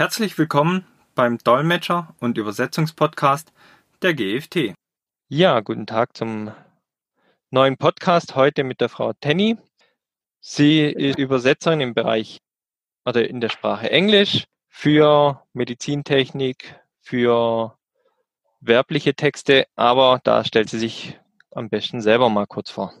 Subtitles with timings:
[0.00, 3.52] Herzlich willkommen beim Dolmetscher- und Übersetzungspodcast
[4.00, 4.72] der GFT.
[5.28, 6.52] Ja, guten Tag zum
[7.50, 9.56] neuen Podcast heute mit der Frau Tenny.
[10.38, 12.38] Sie ist Übersetzerin im Bereich
[13.04, 17.76] oder in der Sprache Englisch für Medizintechnik, für
[18.60, 21.18] werbliche Texte, aber da stellt sie sich
[21.50, 22.94] am besten selber mal kurz vor.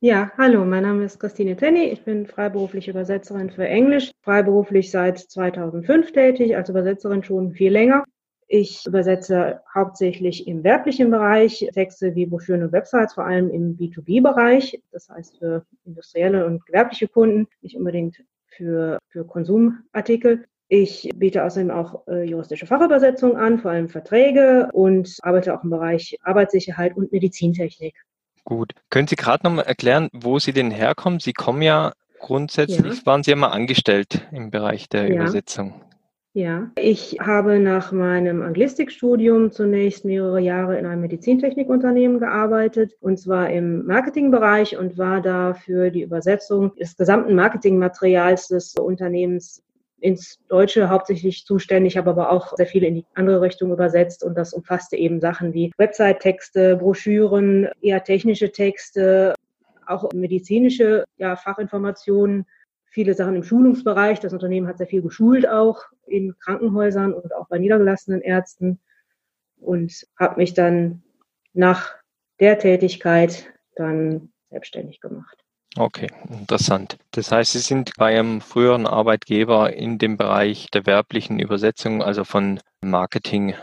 [0.00, 1.84] Ja, hallo, mein Name ist Christine Tenny.
[1.84, 8.04] Ich bin freiberufliche Übersetzerin für Englisch, freiberuflich seit 2005 tätig, als Übersetzerin schon viel länger.
[8.46, 14.82] Ich übersetze hauptsächlich im werblichen Bereich Texte wie Broschüren und Websites, vor allem im B2B-Bereich,
[14.92, 20.44] das heißt für industrielle und gewerbliche Kunden, nicht unbedingt für, für Konsumartikel.
[20.68, 25.70] Ich biete außerdem auch äh, juristische Fachübersetzungen an, vor allem Verträge und arbeite auch im
[25.70, 27.94] Bereich Arbeitssicherheit und Medizintechnik.
[28.46, 28.74] Gut.
[28.90, 31.18] Können Sie gerade nochmal erklären, wo Sie denn herkommen?
[31.18, 33.06] Sie kommen ja grundsätzlich, ja.
[33.06, 35.16] waren Sie ja mal angestellt im Bereich der ja.
[35.16, 35.74] Übersetzung.
[36.32, 43.50] Ja, ich habe nach meinem Anglistikstudium zunächst mehrere Jahre in einem Medizintechnikunternehmen gearbeitet, und zwar
[43.50, 49.64] im Marketingbereich und war da für die Übersetzung des gesamten Marketingmaterials des Unternehmens
[50.06, 54.38] ins Deutsche hauptsächlich zuständig, habe aber auch sehr viele in die andere Richtung übersetzt und
[54.38, 59.34] das umfasste eben Sachen wie Website-Texte, Broschüren, eher technische Texte,
[59.84, 62.46] auch medizinische ja, Fachinformationen,
[62.84, 64.20] viele Sachen im Schulungsbereich.
[64.20, 68.78] Das Unternehmen hat sehr viel geschult auch in Krankenhäusern und auch bei niedergelassenen Ärzten
[69.58, 71.02] und habe mich dann
[71.52, 71.96] nach
[72.38, 75.45] der Tätigkeit dann selbstständig gemacht.
[75.78, 76.96] Okay, interessant.
[77.10, 82.24] Das heißt, Sie sind bei Ihrem früheren Arbeitgeber in dem Bereich der werblichen Übersetzung, also
[82.24, 83.54] von Marketing,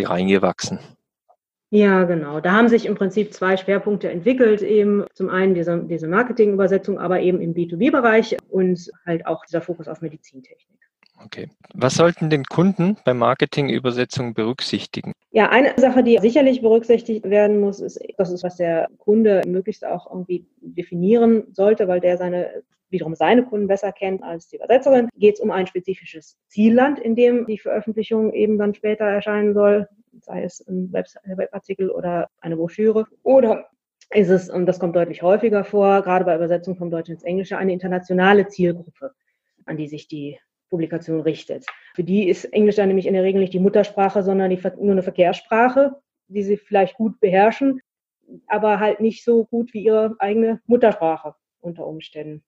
[0.00, 0.78] reingewachsen.
[1.70, 2.40] Ja, genau.
[2.40, 4.62] Da haben sich im Prinzip zwei Schwerpunkte entwickelt.
[4.62, 9.88] Eben zum einen diese, diese Marketingübersetzung, aber eben im B2B-Bereich und halt auch dieser Fokus
[9.88, 10.77] auf Medizintechnik.
[11.24, 11.48] Okay.
[11.74, 15.12] Was sollten den Kunden bei Marketingübersetzung berücksichtigen?
[15.30, 19.84] Ja, eine Sache, die sicherlich berücksichtigt werden muss, ist, das ist, was der Kunde möglichst
[19.84, 25.08] auch irgendwie definieren sollte, weil der seine wiederum seine Kunden besser kennt als die Übersetzerin.
[25.16, 29.88] Geht es um ein spezifisches Zielland, in dem die Veröffentlichung eben dann später erscheinen soll,
[30.20, 33.06] sei es ein Webartikel oder eine Broschüre.
[33.22, 33.68] Oder
[34.10, 37.58] ist es, und das kommt deutlich häufiger vor, gerade bei Übersetzung vom Deutschen ins Englische,
[37.58, 39.12] eine internationale Zielgruppe,
[39.66, 40.38] an die sich die
[40.70, 41.66] Publikation richtet.
[41.94, 44.92] Für die ist Englisch dann nämlich in der Regel nicht die Muttersprache, sondern die, nur
[44.92, 45.96] eine Verkehrssprache,
[46.28, 47.80] die sie vielleicht gut beherrschen,
[48.46, 52.44] aber halt nicht so gut wie ihre eigene Muttersprache unter Umständen.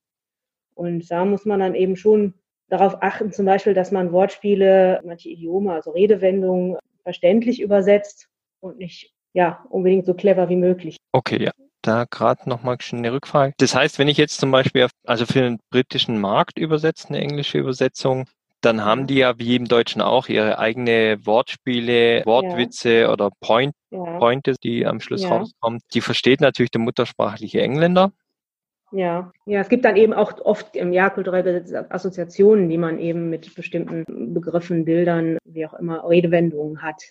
[0.75, 2.33] Und da muss man dann eben schon
[2.69, 9.13] darauf achten, zum Beispiel, dass man Wortspiele, manche Idiome, also Redewendungen verständlich übersetzt und nicht
[9.33, 10.97] ja unbedingt so clever wie möglich.
[11.11, 13.53] Okay, ja da gerade nochmal eine Rückfrage.
[13.57, 17.19] Das heißt, wenn ich jetzt zum Beispiel, auf, also für den britischen Markt übersetze, eine
[17.19, 18.25] englische Übersetzung,
[18.61, 23.11] dann haben die ja wie im Deutschen auch ihre eigene Wortspiele, Wortwitze ja.
[23.11, 24.19] oder Point, ja.
[24.19, 25.29] Pointes, die am Schluss ja.
[25.29, 25.79] rauskommen.
[25.93, 28.11] Die versteht natürlich der muttersprachliche Engländer.
[28.91, 33.29] Ja, ja, es gibt dann eben auch oft im Jahr kulturelle Assoziationen, die man eben
[33.29, 37.01] mit bestimmten Begriffen, Bildern, wie auch immer, Redewendungen hat.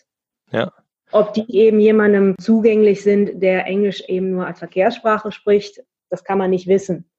[0.53, 0.73] Ja.
[1.13, 6.39] Ob die eben jemandem zugänglich sind, der Englisch eben nur als Verkehrssprache spricht, das kann
[6.39, 7.11] man nicht wissen.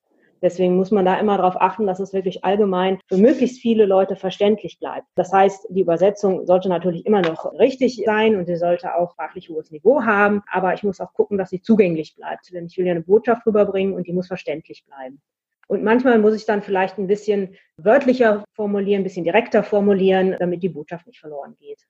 [0.41, 4.16] Deswegen muss man da immer darauf achten, dass es wirklich allgemein für möglichst viele Leute
[4.16, 5.06] verständlich bleibt.
[5.16, 9.50] Das heißt, die Übersetzung sollte natürlich immer noch richtig sein und sie sollte auch sprachlich
[9.50, 10.41] hohes Niveau haben.
[10.52, 12.52] Aber ich muss auch gucken, dass sie zugänglich bleibt.
[12.52, 15.22] Denn ich will ja eine Botschaft rüberbringen und die muss verständlich bleiben.
[15.68, 20.63] Und manchmal muss ich dann vielleicht ein bisschen wörtlicher formulieren, ein bisschen direkter formulieren, damit
[20.63, 21.85] die Botschaft nicht verloren geht.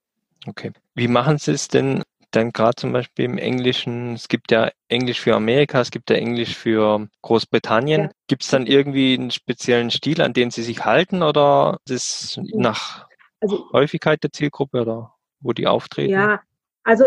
[0.47, 0.72] Okay.
[0.96, 4.13] Wie machen Sie es denn dann gerade zum Beispiel im Englischen?
[4.13, 8.02] Es gibt ja Englisch für Amerika, es gibt ja Englisch für Großbritannien.
[8.03, 8.09] Ja.
[8.28, 12.40] Gibt es dann irgendwie einen speziellen Stil, an den Sie sich halten oder ist es
[12.53, 13.07] nach
[13.41, 16.13] also, Häufigkeit der Zielgruppe oder wo die auftreten?
[16.13, 16.41] Ja,
[16.84, 17.06] also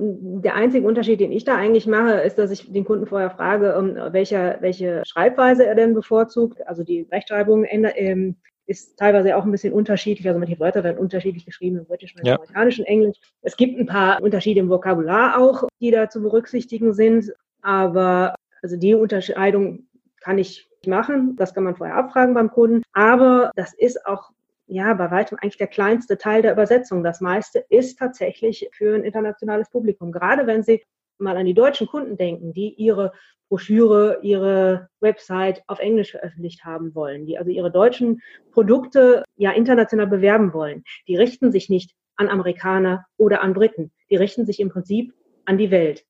[0.00, 3.76] der einzige Unterschied, den ich da eigentlich mache, ist, dass ich den Kunden vorher frage,
[3.76, 6.64] um, welche, welche Schreibweise er denn bevorzugt.
[6.66, 8.36] Also die Rechtschreibung ändert, ähm,
[8.68, 10.28] ist teilweise auch ein bisschen unterschiedlich.
[10.28, 12.34] Also manche Wörter werden unterschiedlich geschrieben im britischen, im ja.
[12.34, 13.16] amerikanischen Englisch.
[13.42, 17.32] Es gibt ein paar Unterschiede im Vokabular auch, die da zu berücksichtigen sind.
[17.62, 19.88] Aber also die Unterscheidung
[20.20, 21.34] kann ich machen.
[21.36, 22.82] Das kann man vorher abfragen beim Kunden.
[22.92, 24.30] Aber das ist auch
[24.66, 27.02] ja, bei weitem eigentlich der kleinste Teil der Übersetzung.
[27.02, 30.12] Das meiste ist tatsächlich für ein internationales Publikum.
[30.12, 30.82] Gerade wenn Sie
[31.18, 33.12] mal an die deutschen Kunden denken, die ihre
[33.48, 38.20] Broschüre, ihre Website auf Englisch veröffentlicht haben wollen, die also ihre deutschen
[38.52, 40.84] Produkte ja international bewerben wollen.
[41.06, 43.90] Die richten sich nicht an Amerikaner oder an Briten.
[44.10, 46.04] Die richten sich im Prinzip an die Welt.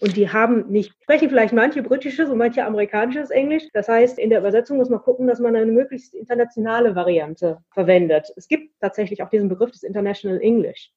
[0.00, 3.64] Und die haben nicht, sprechen vielleicht manche britisches und manche amerikanisches Englisch.
[3.72, 8.32] Das heißt, in der Übersetzung muss man gucken, dass man eine möglichst internationale Variante verwendet.
[8.36, 10.90] Es gibt tatsächlich auch diesen Begriff des International English,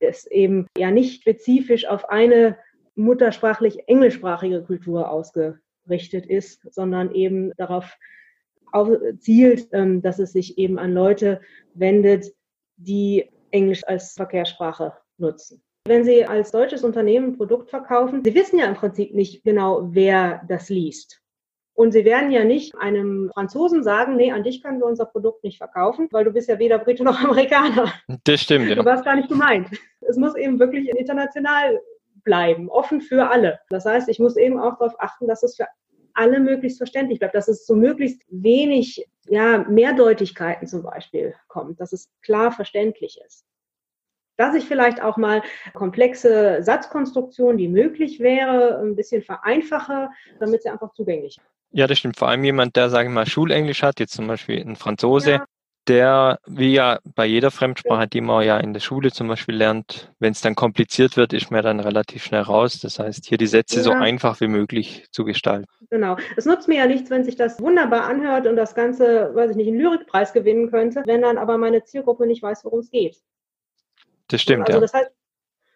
[0.00, 2.58] das eben ja nicht spezifisch auf eine
[2.98, 7.96] muttersprachlich englischsprachige Kultur ausgerichtet ist, sondern eben darauf
[9.20, 11.40] zielt, ähm, dass es sich eben an Leute
[11.74, 12.26] wendet,
[12.76, 15.62] die Englisch als Verkehrssprache nutzen.
[15.86, 19.88] Wenn Sie als deutsches Unternehmen ein Produkt verkaufen, Sie wissen ja im Prinzip nicht genau,
[19.90, 21.22] wer das liest.
[21.72, 25.44] Und Sie werden ja nicht einem Franzosen sagen, nee, an dich können wir unser Produkt
[25.44, 27.92] nicht verkaufen, weil du bist ja weder Brite noch Amerikaner.
[28.24, 28.74] Das stimmt, ja.
[28.74, 29.68] Du warst gar nicht gemeint.
[30.00, 31.80] Es muss eben wirklich international
[32.24, 33.60] bleiben, offen für alle.
[33.70, 35.66] Das heißt, ich muss eben auch darauf achten, dass es für
[36.14, 41.92] alle möglichst verständlich bleibt, dass es zu möglichst wenig ja, Mehrdeutigkeiten zum Beispiel kommt, dass
[41.92, 43.44] es klar verständlich ist
[44.38, 45.42] dass ich vielleicht auch mal
[45.74, 51.44] komplexe Satzkonstruktionen, die möglich wäre, ein bisschen vereinfache, damit sie einfach zugänglich sind.
[51.72, 52.16] Ja, das stimmt.
[52.16, 55.44] Vor allem jemand, der, sage ich mal, Schulenglisch hat, jetzt zum Beispiel ein Franzose, ja.
[55.88, 60.12] Der, wie ja bei jeder Fremdsprache, die man ja in der Schule zum Beispiel lernt,
[60.18, 62.80] wenn es dann kompliziert wird, ist man dann relativ schnell raus.
[62.80, 63.82] Das heißt, hier die Sätze ja.
[63.82, 65.66] so einfach wie möglich zu gestalten.
[65.90, 66.16] Genau.
[66.36, 69.56] Es nutzt mir ja nichts, wenn sich das wunderbar anhört und das Ganze, weiß ich
[69.56, 73.16] nicht, einen Lyrikpreis gewinnen könnte, wenn dann aber meine Zielgruppe nicht weiß, worum es geht.
[74.28, 74.80] Das stimmt, also ja.
[74.80, 75.10] Das heißt,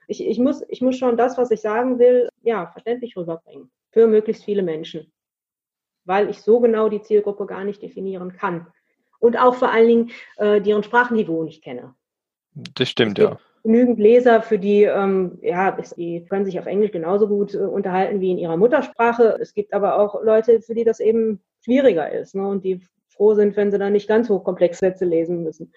[0.08, 3.70] ich, ich, muss, ich muss schon das, was ich sagen will, ja, verständlich rüberbringen.
[3.90, 5.10] Für möglichst viele Menschen.
[6.04, 8.66] Weil ich so genau die Zielgruppe gar nicht definieren kann.
[9.22, 11.94] Und auch vor allen Dingen äh, deren Sprachniveau nicht kenne.
[12.74, 13.38] Das stimmt, ja.
[13.62, 18.20] Genügend Leser, für die, ähm, ja, die können sich auf Englisch genauso gut äh, unterhalten
[18.20, 19.38] wie in ihrer Muttersprache.
[19.40, 23.34] Es gibt aber auch Leute, für die das eben schwieriger ist ne, und die froh
[23.34, 25.72] sind, wenn sie dann nicht ganz hochkomplexe Sätze lesen müssen.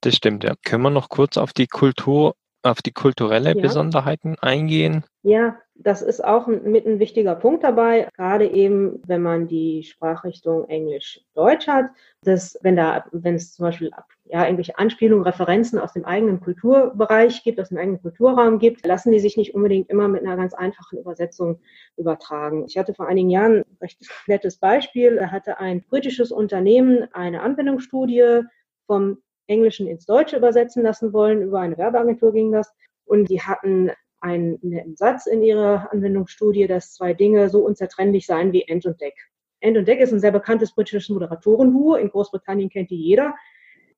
[0.00, 0.54] Das stimmt, ja.
[0.64, 3.60] Können wir noch kurz auf die Kultur, auf die kulturelle ja.
[3.60, 5.04] Besonderheiten eingehen?
[5.22, 10.68] Ja, das ist auch mit ein wichtiger Punkt dabei, gerade eben, wenn man die Sprachrichtung
[10.68, 11.86] Englisch-Deutsch hat,
[12.22, 13.90] dass wenn da, wenn es zum Beispiel
[14.24, 19.10] ja, irgendwelche Anspielungen, Referenzen aus dem eigenen Kulturbereich gibt, aus dem eigenen Kulturraum gibt, lassen
[19.10, 21.60] die sich nicht unbedingt immer mit einer ganz einfachen Übersetzung
[21.96, 22.66] übertragen.
[22.66, 25.16] Ich hatte vor einigen Jahren ein recht nettes Beispiel.
[25.16, 28.42] Da hatte ein britisches Unternehmen eine Anwendungsstudie
[28.86, 29.18] vom
[29.50, 31.42] Englischen ins Deutsche übersetzen lassen wollen.
[31.42, 32.72] Über eine Werbeagentur ging das.
[33.04, 38.52] Und die hatten einen netten Satz in ihrer Anwendungsstudie, dass zwei Dinge so unzertrennlich seien
[38.52, 39.14] wie End und Deck.
[39.60, 41.96] End und Deck ist ein sehr bekanntes britisches Moderatorenduo.
[41.96, 43.34] In Großbritannien kennt die jeder,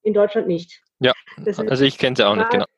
[0.02, 0.82] in Deutschland nicht.
[1.00, 1.12] Ja,
[1.46, 2.64] also ich kenne sie auch nicht, genau.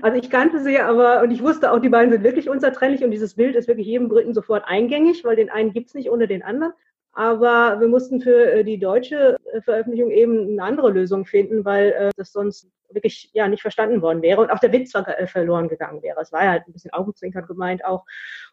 [0.00, 3.10] Also ich kannte sie, aber und ich wusste auch, die beiden sind wirklich unzertrennlich und
[3.10, 6.26] dieses Bild ist wirklich jedem Briten sofort eingängig, weil den einen gibt es nicht ohne
[6.26, 6.72] den anderen.
[7.18, 11.90] Aber wir mussten für äh, die deutsche äh, Veröffentlichung eben eine andere Lösung finden, weil
[11.90, 14.92] äh, das sonst wirklich ja nicht verstanden worden wäre und auch der Witz
[15.26, 16.20] verloren gegangen wäre.
[16.20, 18.04] Es war ja halt ein bisschen augenzwinkern gemeint auch.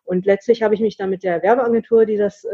[0.04, 2.46] Und letztlich habe ich mich dann mit der Werbeagentur, die das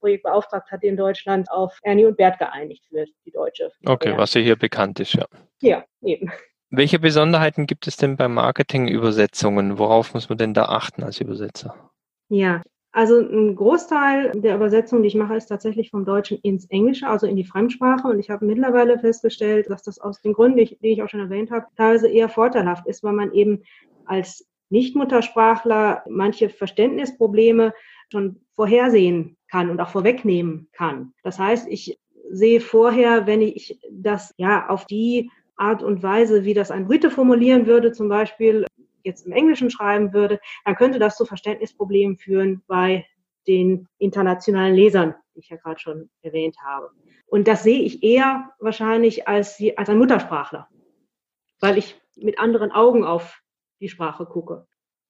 [0.00, 3.70] Projekt beauftragt hat in Deutschland, auf Ernie und Bert geeinigt für die deutsche.
[3.84, 5.26] Okay, was ja hier bekannt ist, ja.
[5.60, 6.32] Ja, eben.
[6.70, 9.78] Welche Besonderheiten gibt es denn bei Marketingübersetzungen?
[9.78, 11.74] Worauf muss man denn da achten als Übersetzer?
[12.30, 12.62] Ja,
[12.98, 17.28] also ein Großteil der Übersetzung, die ich mache, ist tatsächlich vom Deutschen ins Englische, also
[17.28, 18.08] in die Fremdsprache.
[18.08, 21.52] Und ich habe mittlerweile festgestellt, dass das aus den Gründen, die ich, auch schon erwähnt
[21.52, 23.62] habe, teilweise eher vorteilhaft ist, weil man eben
[24.04, 27.72] als Nichtmuttersprachler manche Verständnisprobleme
[28.10, 31.12] schon vorhersehen kann und auch vorwegnehmen kann.
[31.22, 32.00] Das heißt, ich
[32.32, 37.12] sehe vorher, wenn ich das ja auf die Art und Weise, wie das ein Brite
[37.12, 38.66] formulieren würde, zum Beispiel
[39.02, 43.06] jetzt im Englischen schreiben würde, dann könnte das zu Verständnisproblemen führen bei
[43.46, 46.90] den internationalen Lesern, die ich ja gerade schon erwähnt habe.
[47.26, 50.68] Und das sehe ich eher wahrscheinlich als, als ein Muttersprachler,
[51.60, 53.42] weil ich mit anderen Augen auf
[53.80, 54.66] die Sprache gucke.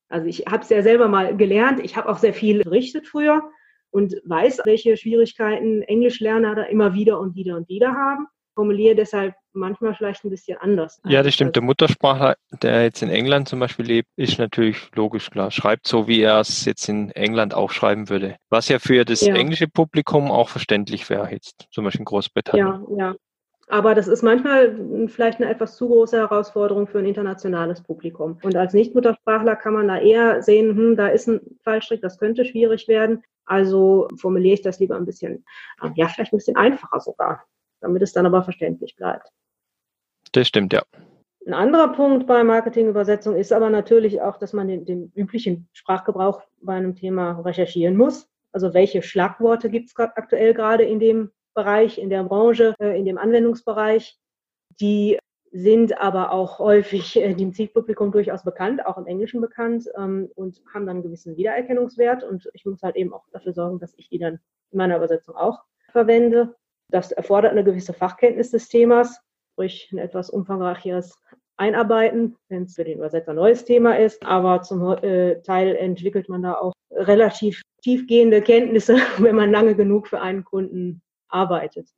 [0.09, 1.81] Also ich habe es ja selber mal gelernt.
[1.81, 3.43] Ich habe auch sehr viel berichtet früher
[3.91, 8.27] und weiß, welche Schwierigkeiten Englischlerner da immer wieder und wieder und wieder haben
[8.59, 11.01] formuliere deshalb manchmal vielleicht ein bisschen anders.
[11.07, 11.55] Ja, das stimmt.
[11.55, 15.53] Der Muttersprachler, der jetzt in England zum Beispiel lebt, ist natürlich logisch klar.
[15.53, 18.35] Schreibt so, wie er es jetzt in England auch schreiben würde.
[18.51, 19.37] Was ja für das ja.
[19.37, 22.85] englische Publikum auch verständlich wäre, jetzt zum Beispiel in Großbritannien.
[22.97, 23.15] Ja, ja.
[23.69, 24.75] Aber das ist manchmal
[25.07, 28.39] vielleicht eine etwas zu große Herausforderung für ein internationales Publikum.
[28.43, 32.45] Und als Nichtmuttersprachler kann man da eher sehen, hm, da ist ein Fallstrick, das könnte
[32.45, 33.23] schwierig werden.
[33.45, 35.45] Also formuliere ich das lieber ein bisschen,
[35.95, 37.45] ja, vielleicht ein bisschen einfacher sogar
[37.81, 39.29] damit es dann aber verständlich bleibt.
[40.33, 40.83] Das stimmt, ja.
[41.47, 46.43] Ein anderer Punkt bei Marketingübersetzung ist aber natürlich auch, dass man den, den üblichen Sprachgebrauch
[46.61, 48.29] bei einem Thema recherchieren muss.
[48.53, 53.05] Also welche Schlagworte gibt es aktuell gerade in dem Bereich, in der Branche, äh, in
[53.05, 54.19] dem Anwendungsbereich,
[54.81, 55.19] die
[55.51, 60.63] sind aber auch häufig äh, dem Zielpublikum durchaus bekannt, auch im Englischen bekannt ähm, und
[60.73, 62.23] haben dann einen gewissen Wiedererkennungswert.
[62.25, 65.35] Und ich muss halt eben auch dafür sorgen, dass ich die dann in meiner Übersetzung
[65.35, 66.55] auch verwende.
[66.91, 69.21] Das erfordert eine gewisse Fachkenntnis des Themas,
[69.53, 71.15] sprich ein etwas umfangreicheres
[71.57, 74.25] Einarbeiten, wenn es für den Übersetzer ein neues Thema ist.
[74.25, 80.09] Aber zum äh, Teil entwickelt man da auch relativ tiefgehende Kenntnisse, wenn man lange genug
[80.09, 81.89] für einen Kunden arbeitet.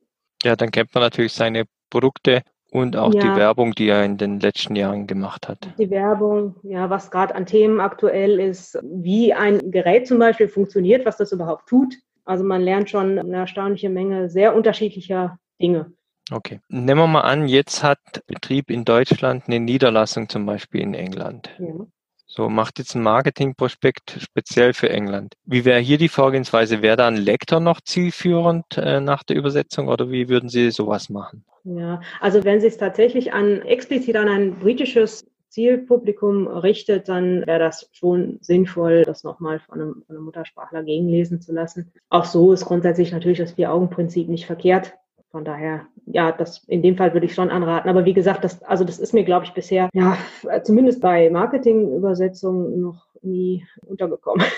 [0.43, 3.21] Ja, dann kennt man natürlich seine Produkte und auch ja.
[3.21, 5.59] die Werbung, die er in den letzten Jahren gemacht hat.
[5.77, 11.05] Die Werbung, ja, was gerade an Themen aktuell ist, wie ein Gerät zum Beispiel funktioniert,
[11.05, 11.95] was das überhaupt tut.
[12.25, 15.93] Also man lernt schon eine erstaunliche Menge sehr unterschiedlicher Dinge.
[16.31, 16.59] Okay.
[16.69, 21.49] Nehmen wir mal an, jetzt hat Betrieb in Deutschland eine Niederlassung zum Beispiel in England.
[21.59, 21.85] Ja.
[22.33, 25.35] So, macht jetzt ein Marketingprospekt speziell für England.
[25.43, 26.81] Wie wäre hier die Vorgehensweise?
[26.81, 31.09] Wäre da ein Lektor noch zielführend äh, nach der Übersetzung oder wie würden Sie sowas
[31.09, 31.43] machen?
[31.65, 37.59] Ja, also wenn Sie es tatsächlich an explizit an ein britisches Zielpublikum richtet, dann wäre
[37.59, 41.91] das schon sinnvoll, das nochmal von einem, von einem Muttersprachler gegenlesen zu lassen.
[42.09, 44.93] Auch so ist grundsätzlich natürlich das Vier-Augen-Prinzip nicht verkehrt.
[45.29, 47.89] Von daher, ja, das in dem Fall würde ich schon anraten.
[47.89, 50.17] Aber wie gesagt, das, also das ist mir, glaube ich, bisher, ja,
[50.63, 54.45] zumindest bei Marketingübersetzungen noch nie untergekommen.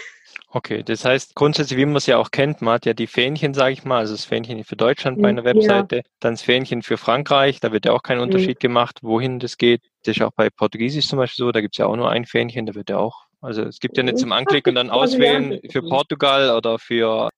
[0.56, 3.56] Okay, das heißt grundsätzlich, wie man es ja auch kennt, man hat ja die Fähnchen,
[3.56, 6.02] sage ich mal, also das Fähnchen für Deutschland bei einer Webseite, ja.
[6.20, 8.24] dann das Fähnchen für Frankreich, da wird ja auch kein mhm.
[8.24, 8.68] Unterschied mhm.
[8.68, 9.82] gemacht, wohin das geht.
[10.04, 12.26] Das ist auch bei Portugiesisch zum Beispiel so, da gibt es ja auch nur ein
[12.26, 15.60] Fähnchen, da wird ja auch, also es gibt ja nicht zum Anklicken und dann auswählen
[15.72, 17.30] für Portugal oder für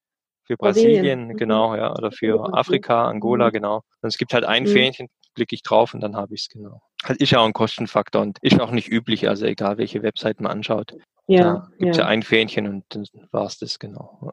[0.44, 1.38] für Brasilien, Brasilien, mhm.
[1.38, 3.54] genau, ja, oder für Afrika, Angola, mhm.
[3.54, 3.76] genau.
[4.02, 4.68] Und es gibt halt ein mhm.
[4.68, 6.82] Fähnchen, klicke ich drauf und dann habe ich es genau.
[7.04, 10.42] Halt ist ja auch ein Kostenfaktor und ist auch nicht üblich, also egal welche Website
[10.42, 10.96] man anschaut.
[11.28, 11.68] Ja.
[11.78, 12.04] Gibt es ja.
[12.04, 12.10] ja.
[12.10, 14.32] ein Fähnchen und dann war es das genau.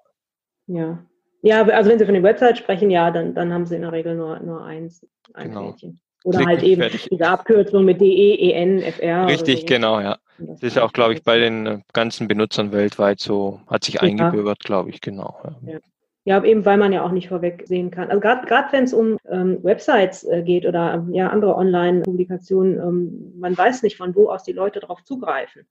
[0.67, 1.05] Ja.
[1.45, 3.91] Ja, also wenn Sie von der Website sprechen, ja, dann, dann haben Sie in der
[3.91, 5.05] Regel nur, nur eins,
[5.35, 5.71] ein genau.
[5.73, 6.01] Fähnchen.
[6.25, 7.09] Oder Klick halt eben fertig.
[7.11, 9.27] diese Abkürzung mit DE, EN, FR.
[9.27, 9.67] Richtig, so.
[9.67, 10.19] genau, ja.
[10.39, 13.95] Das, das ist auch, glaube ich, bei den äh, ganzen Benutzern weltweit so, hat sich
[13.95, 14.03] ja.
[14.03, 15.37] eingebürgert, glaube ich, genau.
[15.67, 15.79] Ja.
[16.25, 18.09] Ja, eben weil man ja auch nicht vorweg sehen kann.
[18.09, 23.33] Also gerade wenn es um ähm, Websites äh, geht oder ähm, ja andere Online-Publikationen, ähm,
[23.39, 25.67] man weiß nicht, von wo aus die Leute darauf zugreifen.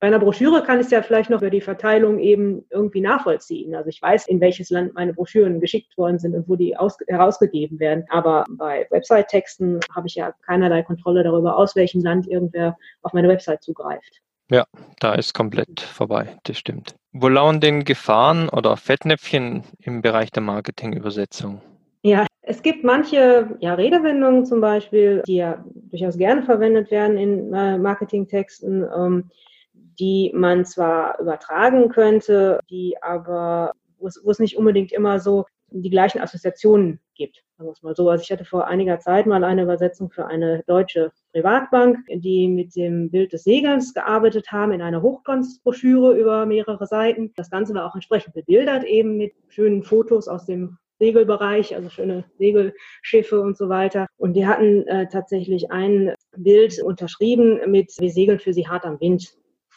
[0.00, 3.74] Bei einer Broschüre kann ich es ja vielleicht noch über die Verteilung eben irgendwie nachvollziehen.
[3.74, 6.98] Also ich weiß, in welches Land meine Broschüren geschickt worden sind und wo die aus,
[7.06, 8.04] herausgegeben werden.
[8.10, 13.28] Aber bei Website-Texten habe ich ja keinerlei Kontrolle darüber, aus welchem Land irgendwer auf meine
[13.28, 14.20] Website zugreift.
[14.50, 14.66] Ja,
[15.00, 16.96] da ist komplett vorbei, das stimmt.
[17.16, 21.60] Wo lauern denn Gefahren oder Fettnäpfchen im Bereich der Marketingübersetzung?
[22.02, 27.54] Ja, es gibt manche ja, Redewendungen zum Beispiel, die ja durchaus gerne verwendet werden in
[27.54, 29.30] äh, Marketingtexten, ähm,
[29.72, 35.46] die man zwar übertragen könnte, die aber, wo es, wo es nicht unbedingt immer so
[35.82, 37.44] die gleichen Assoziationen gibt.
[37.56, 38.08] Sagen wir es mal so.
[38.08, 42.76] Also ich hatte vor einiger Zeit mal eine Übersetzung für eine deutsche Privatbank, die mit
[42.76, 47.32] dem Bild des Segels gearbeitet haben in einer Hochglanzbroschüre über mehrere Seiten.
[47.36, 52.24] Das Ganze war auch entsprechend bebildert, eben mit schönen Fotos aus dem Segelbereich, also schöne
[52.38, 54.06] Segelschiffe und so weiter.
[54.16, 59.00] Und die hatten äh, tatsächlich ein Bild unterschrieben mit Wir segeln für sie hart am
[59.00, 59.36] Wind,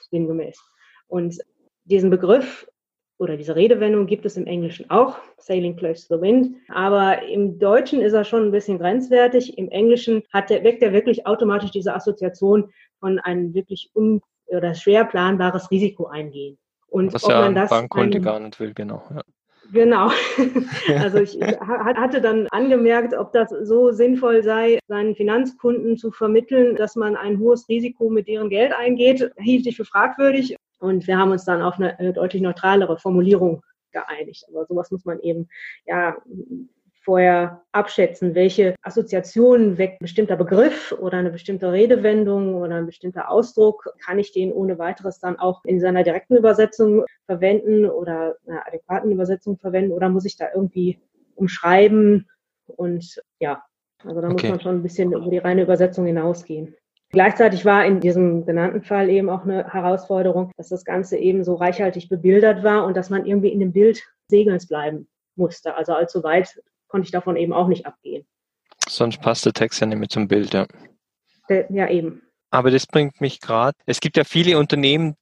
[0.09, 0.59] sinngemäß.
[1.07, 1.37] Und
[1.85, 2.67] diesen Begriff
[3.19, 6.55] oder diese Redewendung gibt es im Englischen auch, Sailing Close to the Wind.
[6.69, 9.57] Aber im Deutschen ist er schon ein bisschen grenzwertig.
[9.57, 14.73] Im Englischen hat der, weckt er wirklich automatisch diese Assoziation von einem wirklich un oder
[14.75, 16.57] schwer planbares Risiko eingehen.
[16.87, 19.03] Und Was ob ja man das Bankkunde gar nicht will, genau.
[19.13, 19.21] Ja.
[19.73, 20.11] Genau.
[20.99, 26.95] Also ich hatte dann angemerkt, ob das so sinnvoll sei, seinen Finanzkunden zu vermitteln, dass
[26.95, 30.55] man ein hohes Risiko mit deren Geld eingeht, hielt ich für fragwürdig.
[30.79, 34.45] Und wir haben uns dann auf eine, eine deutlich neutralere Formulierung geeinigt.
[34.49, 35.47] Aber sowas muss man eben
[35.85, 36.15] ja
[37.07, 43.31] vorher abschätzen, welche Assoziationen weckt ein bestimmter Begriff oder eine bestimmte Redewendung oder ein bestimmter
[43.31, 48.67] Ausdruck, kann ich den ohne weiteres dann auch in seiner direkten Übersetzung verwenden oder einer
[48.67, 50.99] adäquaten Übersetzung verwenden oder muss ich da irgendwie
[51.35, 52.27] umschreiben
[52.65, 53.63] und ja,
[54.03, 54.47] also da okay.
[54.47, 56.75] muss man schon ein bisschen über die reine Übersetzung hinausgehen.
[57.09, 61.55] Gleichzeitig war in diesem genannten Fall eben auch eine Herausforderung, dass das Ganze eben so
[61.55, 65.75] reichhaltig bebildert war und dass man irgendwie in dem Bild Segelns bleiben musste.
[65.75, 68.25] Also allzu weit konnte ich davon eben auch nicht abgehen.
[68.89, 70.67] Sonst passt der Text ja nicht mehr zum Bild, ja.
[71.69, 72.21] Ja, eben.
[72.49, 73.77] Aber das bringt mich gerade.
[73.85, 75.15] Es gibt ja viele Unternehmen,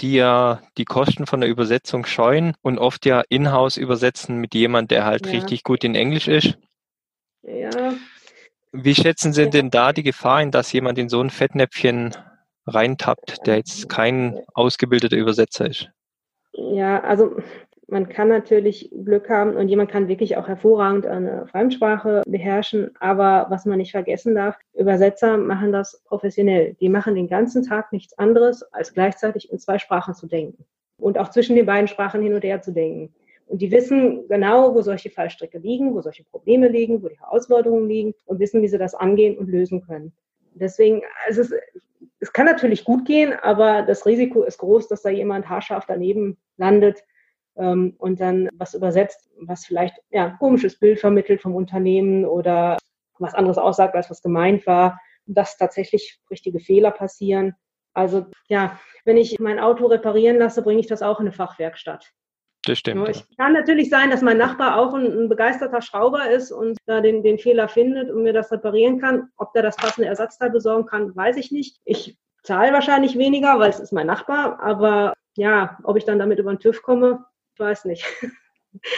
[0.00, 4.90] die ja die Kosten von der Übersetzung scheuen und oft ja in-house übersetzen mit jemand,
[4.90, 5.32] der halt ja.
[5.32, 6.58] richtig gut in Englisch ist.
[7.42, 7.94] Ja,
[8.84, 12.14] wie schätzen Sie denn da die Gefahr ein, dass jemand in so ein Fettnäpfchen
[12.66, 15.90] reintappt, der jetzt kein ausgebildeter Übersetzer ist?
[16.52, 17.36] Ja, also
[17.88, 22.90] Man kann natürlich Glück haben und jemand kann wirklich auch hervorragend eine Fremdsprache beherrschen.
[22.98, 26.74] Aber was man nicht vergessen darf, Übersetzer machen das professionell.
[26.80, 30.64] Die machen den ganzen Tag nichts anderes, als gleichzeitig in zwei Sprachen zu denken
[30.98, 33.14] und auch zwischen den beiden Sprachen hin und her zu denken.
[33.46, 37.88] Und die wissen genau, wo solche Fallstricke liegen, wo solche Probleme liegen, wo die Herausforderungen
[37.88, 40.12] liegen und wissen, wie sie das angehen und lösen können.
[40.54, 41.52] Deswegen, also es,
[42.18, 46.38] es kann natürlich gut gehen, aber das Risiko ist groß, dass da jemand haarscharf daneben
[46.56, 47.04] landet
[47.56, 52.78] ähm, und dann was übersetzt, was vielleicht ja, ein komisches Bild vermittelt vom Unternehmen oder
[53.18, 57.54] was anderes aussagt, als was gemeint war, dass tatsächlich richtige Fehler passieren.
[57.94, 62.12] Also ja, wenn ich mein Auto reparieren lasse, bringe ich das auch in eine Fachwerkstatt.
[62.66, 63.08] Das stimmt.
[63.08, 67.00] Es kann natürlich sein, dass mein Nachbar auch ein, ein, begeisterter Schrauber ist und da
[67.00, 69.28] den, den Fehler findet und mir das reparieren kann.
[69.36, 71.78] Ob der das passende Ersatzteil besorgen kann, weiß ich nicht.
[71.84, 74.58] Ich zahle wahrscheinlich weniger, weil es ist mein Nachbar.
[74.60, 77.24] Aber ja, ob ich dann damit über den TÜV komme,
[77.56, 78.04] weiß nicht.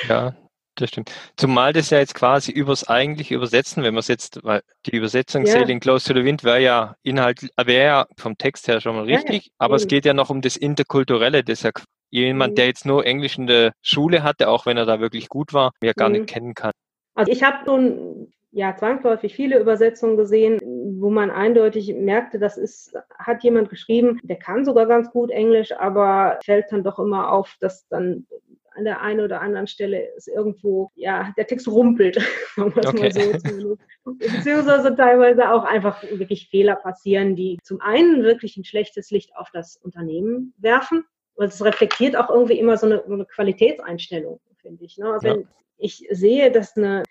[0.08, 0.34] Ja,
[0.74, 1.12] das stimmt.
[1.36, 5.46] Zumal das ja jetzt quasi übers eigentliche Übersetzen, wenn man es jetzt, weil die Übersetzung
[5.46, 5.52] ja.
[5.52, 9.04] Sailing Close to the Wind wäre ja Inhalt, wäre ja vom Text her schon mal
[9.04, 9.52] richtig, ja, ja.
[9.58, 11.70] aber es geht ja noch um das Interkulturelle, das ja
[12.10, 12.56] jemand, mhm.
[12.56, 15.72] der jetzt nur Englisch in der Schule hatte, auch wenn er da wirklich gut war,
[15.82, 16.16] ja gar mhm.
[16.16, 16.72] nicht kennen kann.
[17.14, 20.58] Also ich habe schon ja zwangsläufig viele Übersetzungen gesehen,
[21.00, 25.72] wo man eindeutig merkte, das ist, hat jemand geschrieben, der kann sogar ganz gut Englisch,
[25.72, 28.26] aber fällt dann doch immer auf, dass dann
[28.74, 32.16] an der einen oder anderen Stelle ist irgendwo, ja, der Text rumpelt,
[32.56, 33.10] okay.
[33.10, 33.76] so
[34.18, 39.50] Beziehungsweise teilweise auch einfach wirklich Fehler passieren, die zum einen wirklich ein schlechtes Licht auf
[39.52, 41.04] das Unternehmen werfen
[41.38, 44.98] und es reflektiert auch irgendwie immer so eine, so eine Qualitätseinstellung, finde ich.
[44.98, 45.18] Ne?
[45.20, 45.46] Wenn ja.
[45.78, 47.04] ich sehe, dass eine,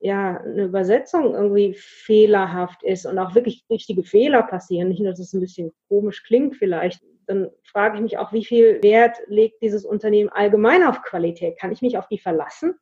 [0.00, 5.20] ja, eine Übersetzung irgendwie fehlerhaft ist und auch wirklich richtige Fehler passieren, nicht nur, dass
[5.20, 9.62] es ein bisschen komisch klingt vielleicht, dann frage ich mich auch, wie viel Wert legt
[9.62, 11.56] dieses Unternehmen allgemein auf Qualität?
[11.56, 12.74] Kann ich mich auf die verlassen?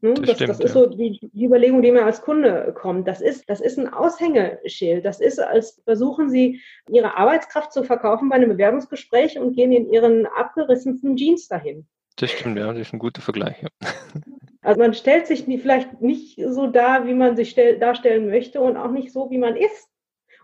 [0.00, 0.14] Ne?
[0.14, 0.80] Das, das, stimmt, das, ist ja.
[0.80, 3.08] so die, die, Überlegung, die mir als Kunde kommt.
[3.08, 5.04] Das ist, das ist ein Aushängeschild.
[5.04, 9.90] Das ist, als versuchen Sie, Ihre Arbeitskraft zu verkaufen bei einem Bewerbungsgespräch und gehen in
[9.90, 11.86] Ihren abgerissensten Jeans dahin.
[12.16, 13.62] Das stimmt, ja, das ist ein guter Vergleich.
[13.62, 13.68] Ja.
[14.60, 18.76] Also man stellt sich vielleicht nicht so dar, wie man sich stell, darstellen möchte und
[18.76, 19.88] auch nicht so, wie man ist.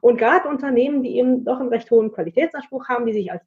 [0.01, 3.43] Und gerade Unternehmen, die eben doch einen recht hohen Qualitätsanspruch haben, die sich als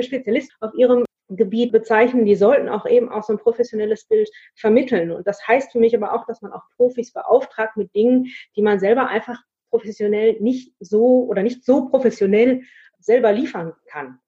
[0.00, 5.10] Spezialist auf ihrem Gebiet bezeichnen, die sollten auch eben auch so ein professionelles Bild vermitteln.
[5.10, 8.62] Und das heißt für mich aber auch, dass man auch Profis beauftragt mit Dingen, die
[8.62, 12.62] man selber einfach professionell nicht so oder nicht so professionell
[12.98, 14.18] selber liefern kann.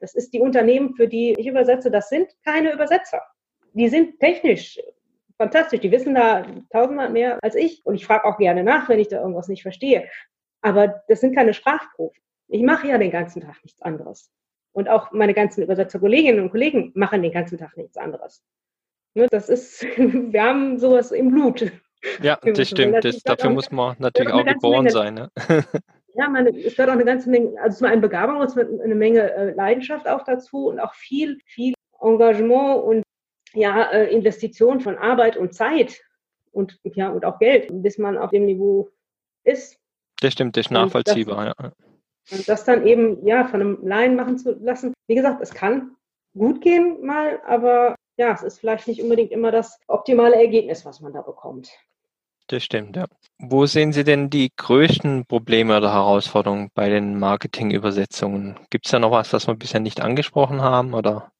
[0.00, 3.22] Das ist die Unternehmen, für die ich übersetze, das sind keine Übersetzer.
[3.72, 4.78] Die sind technisch
[5.36, 8.98] fantastisch, die wissen da tausendmal mehr als ich und ich frage auch gerne nach, wenn
[8.98, 10.08] ich da irgendwas nicht verstehe.
[10.60, 12.22] Aber das sind keine Sprachprofis.
[12.48, 14.30] Ich mache ja den ganzen Tag nichts anderes.
[14.74, 18.42] Und auch meine ganzen Übersetzerkolleginnen und Kollegen machen den ganzen Tag nichts anderes.
[19.14, 21.70] Ne, das ist, wir haben sowas im Blut.
[22.20, 23.04] Ja, das stimmt.
[23.04, 25.14] Das, dafür muss man natürlich auch geboren Menge, sein.
[25.14, 25.30] Ne?
[26.16, 29.32] Ja, man, es gehört auch eine ganze Menge, also zum einen Begabung und eine Menge
[29.32, 33.02] äh, Leidenschaft auch dazu und auch viel, viel Engagement und
[33.52, 36.00] ja, äh, Investition von Arbeit und Zeit
[36.52, 38.90] und ja und auch Geld, bis man auf dem Niveau
[39.42, 39.76] ist.
[40.20, 41.72] Das stimmt, das ist nachvollziehbar, das, ja.
[42.30, 44.94] Und das dann eben, ja, von einem Laien machen zu lassen.
[45.06, 45.96] Wie gesagt, es kann
[46.36, 51.00] gut gehen mal, aber ja, es ist vielleicht nicht unbedingt immer das optimale Ergebnis, was
[51.00, 51.70] man da bekommt.
[52.46, 53.06] Das stimmt, ja.
[53.38, 58.58] Wo sehen Sie denn die größten Probleme oder Herausforderungen bei den Marketingübersetzungen?
[58.70, 61.32] Gibt es da noch was, was wir bisher nicht angesprochen haben oder?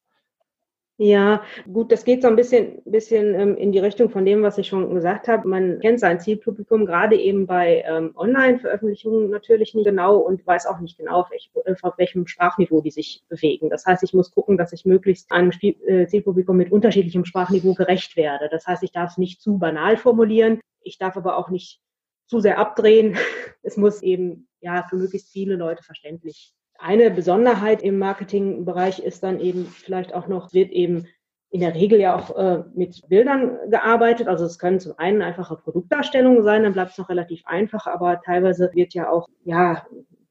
[0.97, 4.59] Ja, gut, das geht so ein bisschen, bisschen ähm, in die Richtung von dem, was
[4.59, 5.49] ich schon gesagt habe.
[5.49, 10.79] Man kennt sein Zielpublikum gerade eben bei ähm, Online-Veröffentlichungen natürlich nicht genau und weiß auch
[10.79, 11.51] nicht genau, auf, welch,
[11.83, 13.71] auf, welchem Sprachniveau die sich bewegen.
[13.71, 17.75] Das heißt, ich muss gucken, dass ich möglichst einem Spiel, äh, Zielpublikum mit unterschiedlichem Sprachniveau
[17.75, 18.49] gerecht werde.
[18.49, 21.81] Das heißt, ich darf es nicht zu banal formulieren, ich darf aber auch nicht
[22.27, 23.17] zu sehr abdrehen.
[23.67, 29.41] Es muss eben ja für möglichst viele Leute verständlich eine Besonderheit im Marketingbereich ist dann
[29.41, 31.07] eben vielleicht auch noch, wird eben
[31.51, 34.27] in der Regel ja auch äh, mit Bildern gearbeitet.
[34.27, 38.21] Also es können zum einen einfache Produktdarstellungen sein, dann bleibt es noch relativ einfach, aber
[38.21, 39.87] teilweise wird ja auch, ja,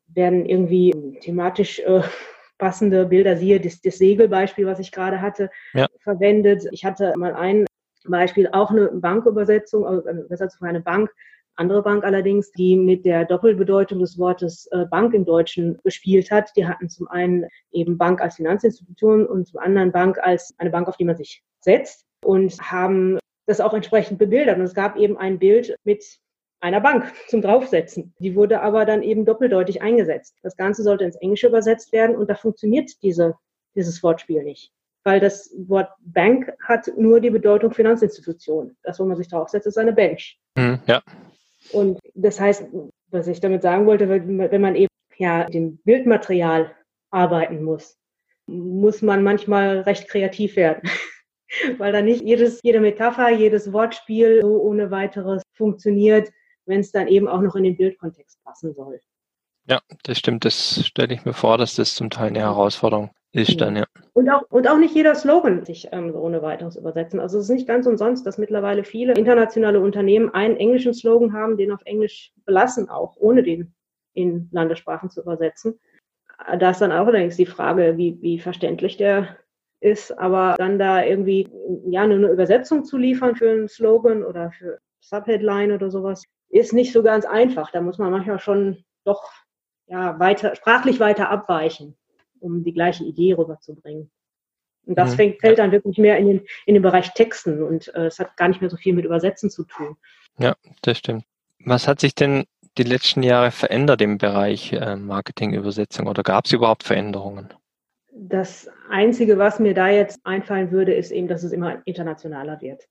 [0.07, 2.01] werden irgendwie thematisch äh,
[2.57, 5.87] passende Bilder, siehe das, das Segelbeispiel, was ich gerade hatte, ja.
[5.99, 6.67] verwendet.
[6.71, 7.65] Ich hatte mal ein
[8.05, 11.09] Beispiel, auch eine Bankübersetzung, also eine Übersetzung für eine Bank,
[11.55, 16.51] andere Bank allerdings, die mit der Doppelbedeutung des Wortes äh, Bank im Deutschen gespielt hat.
[16.55, 20.87] Die hatten zum einen eben Bank als Finanzinstitution und zum anderen Bank als eine Bank,
[20.87, 24.57] auf die man sich setzt und haben das auch entsprechend bebildert.
[24.57, 26.03] Und es gab eben ein Bild mit
[26.59, 28.13] einer Bank zum Draufsetzen.
[28.19, 30.37] Die wurde aber dann eben doppeldeutig eingesetzt.
[30.43, 33.35] Das Ganze sollte ins Englische übersetzt werden und da funktioniert diese,
[33.75, 34.71] dieses Wortspiel nicht.
[35.03, 38.75] weil das Wort Bank hat nur die Bedeutung Finanzinstitution.
[38.83, 40.39] Das, wo man sich draufsetzt, ist eine Bench.
[40.57, 41.01] Mhm, ja.
[41.71, 42.65] Und das heißt,
[43.09, 46.75] was ich damit sagen wollte, wenn man eben ja dem Bildmaterial
[47.11, 47.97] arbeiten muss,
[48.47, 50.81] muss man manchmal recht kreativ werden.
[51.77, 56.31] Weil dann nicht jedes, jede Metapher, jedes Wortspiel so ohne weiteres funktioniert,
[56.65, 58.99] wenn es dann eben auch noch in den Bildkontext passen soll.
[59.67, 60.45] Ja, das stimmt.
[60.45, 63.85] Das stelle ich mir vor, dass das zum Teil eine Herausforderung ist dann, ja.
[64.13, 67.19] Und auch, und auch nicht jeder Slogan sich ähm, ohne weiteres übersetzen.
[67.19, 71.57] Also es ist nicht ganz umsonst, dass mittlerweile viele internationale Unternehmen einen englischen Slogan haben,
[71.57, 73.73] den auf Englisch belassen, auch ohne den
[74.13, 75.79] in Landessprachen zu übersetzen.
[76.59, 79.37] Da ist dann auch allerdings die Frage, wie, wie verständlich der
[79.79, 81.49] ist, aber dann da irgendwie
[81.87, 86.71] ja nur eine Übersetzung zu liefern für einen Slogan oder für Subheadline oder sowas, ist
[86.71, 87.71] nicht so ganz einfach.
[87.71, 89.23] Da muss man manchmal schon doch
[89.93, 91.95] ja weiter sprachlich weiter abweichen
[92.39, 94.11] um die gleiche Idee rüberzubringen.
[94.85, 95.15] Und das mhm.
[95.15, 98.35] fängt, fällt dann wirklich mehr in den, in den Bereich Texten und äh, es hat
[98.35, 99.95] gar nicht mehr so viel mit Übersetzen zu tun.
[100.37, 101.23] Ja, das stimmt.
[101.59, 102.43] Was hat sich denn
[102.77, 107.53] die letzten Jahre verändert im Bereich äh, Marketing-Übersetzung oder gab es überhaupt Veränderungen?
[108.11, 112.83] Das Einzige, was mir da jetzt einfallen würde, ist eben, dass es immer internationaler wird.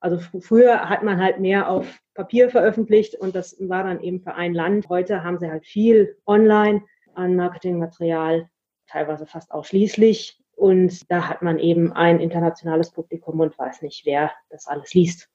[0.00, 4.34] Also früher hat man halt mehr auf Papier veröffentlicht und das war dann eben für
[4.34, 4.88] ein Land.
[4.88, 6.82] Heute haben sie halt viel online
[7.14, 8.48] an Marketingmaterial
[8.86, 10.38] teilweise fast ausschließlich.
[10.56, 15.28] Und da hat man eben ein internationales Publikum und weiß nicht, wer das alles liest.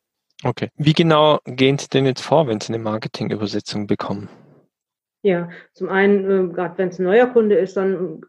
[0.43, 0.69] Okay.
[0.77, 4.29] Wie genau gehen Sie denn jetzt vor, wenn Sie eine Marketingübersetzung bekommen?
[5.21, 8.21] Ja, zum einen, äh, gerade wenn es ein neuer Kunde ist, dann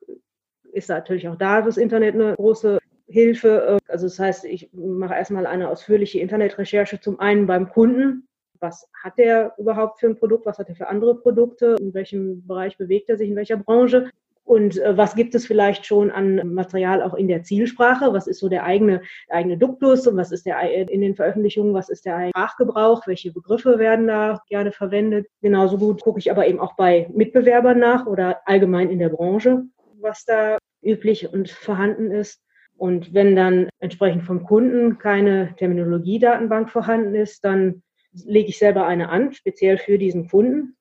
[0.72, 3.80] ist natürlich auch da das Internet eine große Hilfe.
[3.86, 8.26] Äh, also das heißt, ich mache erstmal eine ausführliche Internetrecherche zum einen beim Kunden.
[8.60, 10.46] Was hat er überhaupt für ein Produkt?
[10.46, 11.76] Was hat er für andere Produkte?
[11.80, 13.28] In welchem Bereich bewegt er sich?
[13.30, 14.10] In welcher Branche?
[14.50, 18.12] Und äh, was gibt es vielleicht schon an Material auch in der Zielsprache?
[18.12, 21.72] Was ist so der eigene, der eigene Duktus und was ist der in den Veröffentlichungen,
[21.72, 23.06] was ist der Sprachgebrauch?
[23.06, 25.28] Welche Begriffe werden da gerne verwendet?
[25.40, 29.62] Genauso gut gucke ich aber eben auch bei Mitbewerbern nach oder allgemein in der Branche,
[30.00, 32.42] was da üblich und vorhanden ist.
[32.76, 39.08] Und wenn dann entsprechend vom Kunden keine Terminologiedatenbank vorhanden ist, dann lege ich selber eine
[39.08, 40.76] an, speziell für diesen Kunden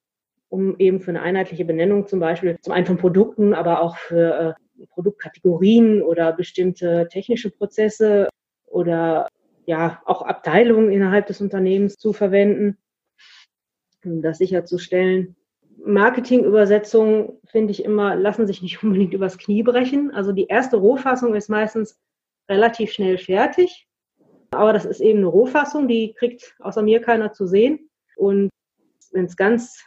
[0.49, 4.57] um eben für eine einheitliche Benennung zum Beispiel zum einen von Produkten, aber auch für
[4.79, 8.29] äh, Produktkategorien oder bestimmte technische Prozesse
[8.65, 9.27] oder
[9.65, 12.77] ja auch Abteilungen innerhalb des Unternehmens zu verwenden,
[14.03, 15.35] um das sicherzustellen.
[15.85, 20.11] Marketingübersetzungen finde ich immer, lassen sich nicht unbedingt übers Knie brechen.
[20.11, 21.99] Also die erste Rohfassung ist meistens
[22.49, 23.87] relativ schnell fertig.
[24.51, 27.89] Aber das ist eben eine Rohfassung, die kriegt außer mir keiner zu sehen.
[28.15, 28.49] Und
[29.11, 29.83] wenn es ganz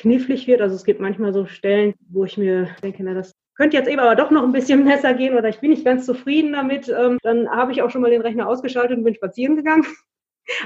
[0.00, 0.60] knifflig wird.
[0.60, 4.00] Also es gibt manchmal so Stellen, wo ich mir denke, na, das könnte jetzt eben
[4.00, 6.88] aber doch noch ein bisschen besser gehen oder ich bin nicht ganz zufrieden damit.
[6.88, 9.84] Ähm, dann habe ich auch schon mal den Rechner ausgeschaltet und bin spazieren gegangen.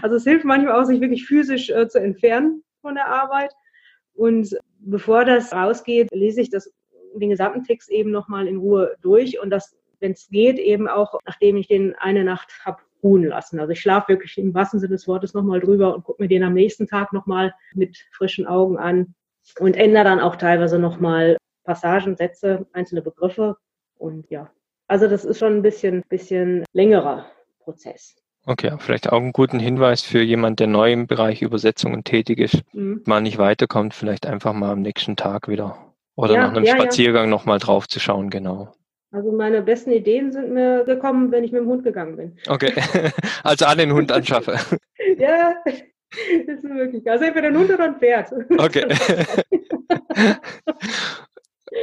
[0.00, 3.52] Also es hilft manchmal auch, sich wirklich physisch äh, zu entfernen von der Arbeit.
[4.14, 6.72] Und bevor das rausgeht, lese ich das,
[7.14, 11.18] den gesamten Text eben nochmal in Ruhe durch und das, wenn es geht, eben auch,
[11.26, 13.60] nachdem ich den eine Nacht habe ruhen lassen.
[13.60, 16.42] Also ich schlafe wirklich im wahrsten Sinne des Wortes nochmal drüber und gucke mir den
[16.42, 19.14] am nächsten Tag nochmal mit frischen Augen an
[19.60, 23.56] und ändere dann auch teilweise nochmal Passagen, Sätze, einzelne Begriffe.
[23.96, 24.50] Und ja,
[24.88, 27.26] also das ist schon ein bisschen, bisschen längerer
[27.60, 28.16] Prozess.
[28.46, 32.62] Okay, vielleicht auch einen guten Hinweis für jemand, der neu im Bereich Übersetzungen tätig ist,
[32.74, 33.02] mhm.
[33.06, 36.74] mal nicht weiterkommt, vielleicht einfach mal am nächsten Tag wieder oder ja, nach einem ja,
[36.74, 37.30] Spaziergang ja.
[37.30, 38.72] nochmal drauf zu schauen, genau.
[39.14, 42.36] Also meine besten Ideen sind mir gekommen, wenn ich mit dem Hund gegangen bin.
[42.48, 42.72] Okay,
[43.44, 44.58] also alle den Hund anschaffe.
[45.18, 47.08] ja, das ist wirklich.
[47.08, 48.32] Also entweder ein Hund oder ein Pferd.
[48.58, 48.86] Okay.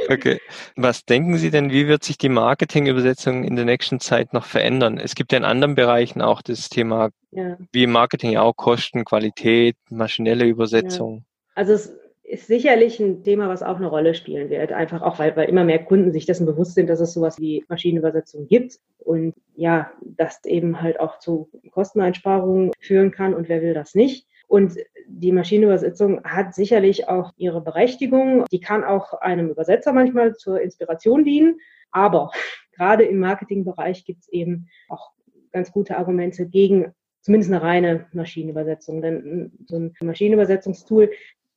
[0.08, 0.40] Okay.
[0.74, 4.96] Was denken Sie denn, wie wird sich die Marketingübersetzung in der nächsten Zeit noch verändern?
[4.96, 7.58] Es gibt ja in anderen Bereichen auch das Thema, ja.
[7.72, 11.18] wie im Marketing auch Kosten, Qualität, maschinelle Übersetzung.
[11.18, 11.52] Ja.
[11.56, 11.94] Also es
[12.32, 14.72] ist sicherlich ein Thema, was auch eine Rolle spielen wird.
[14.72, 17.62] Einfach auch, weil, weil immer mehr Kunden sich dessen bewusst sind, dass es sowas wie
[17.68, 18.78] Maschinenübersetzung gibt.
[19.00, 23.34] Und ja, das eben halt auch zu Kosteneinsparungen führen kann.
[23.34, 24.26] Und wer will das nicht?
[24.48, 28.46] Und die Maschinenübersetzung hat sicherlich auch ihre Berechtigung.
[28.50, 31.60] Die kann auch einem Übersetzer manchmal zur Inspiration dienen.
[31.90, 32.30] Aber
[32.72, 35.10] gerade im Marketingbereich gibt es eben auch
[35.52, 39.02] ganz gute Argumente gegen zumindest eine reine Maschinenübersetzung.
[39.02, 41.10] Denn so ein Maschinenübersetzungstool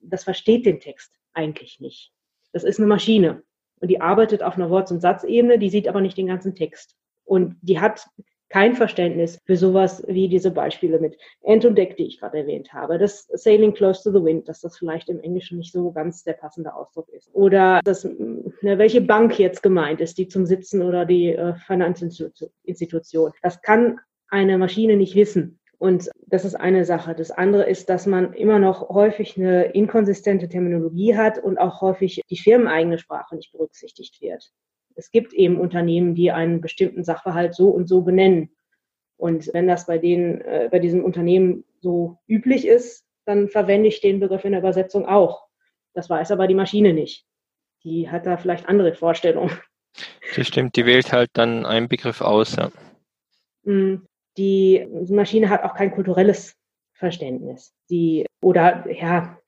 [0.10, 2.12] das versteht den Text eigentlich nicht.
[2.54, 3.44] Das ist eine Maschine
[3.80, 6.96] und die arbeitet auf einer Worts- und Satzebene, die sieht aber nicht den ganzen Text.
[7.26, 8.08] Und die hat
[8.50, 12.72] kein Verständnis für sowas wie diese Beispiele mit End und Deck, die ich gerade erwähnt
[12.74, 12.98] habe.
[12.98, 16.34] Das Sailing Close to the Wind, dass das vielleicht im Englischen nicht so ganz der
[16.34, 17.30] passende Ausdruck ist.
[17.34, 23.32] Oder das, ne, welche Bank jetzt gemeint ist, die zum Sitzen oder die äh, Finanzinstitution.
[23.42, 25.60] Das kann eine Maschine nicht wissen.
[25.78, 27.16] Und das ist eine Sache.
[27.16, 32.22] Das andere ist, dass man immer noch häufig eine inkonsistente Terminologie hat und auch häufig
[32.30, 34.52] die firmeneigene Sprache nicht berücksichtigt wird.
[34.96, 38.50] Es gibt eben Unternehmen, die einen bestimmten Sachverhalt so und so benennen.
[39.18, 44.02] Und wenn das bei denen, äh, bei diesem Unternehmen so üblich ist, dann verwende ich
[44.02, 45.48] den Begriff in der Übersetzung auch.
[45.94, 47.26] Das weiß aber die Maschine nicht.
[47.84, 49.52] Die hat da vielleicht andere Vorstellungen.
[50.36, 52.72] Das stimmt, die wählt halt dann einen Begriff aus, ja.
[54.38, 56.56] Die Maschine hat auch kein kulturelles
[56.94, 57.74] Verständnis.
[57.90, 59.40] Die, oder ja,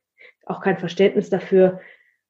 [0.45, 1.82] auch kein Verständnis dafür,